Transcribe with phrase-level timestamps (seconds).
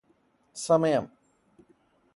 [0.55, 1.05] സമയം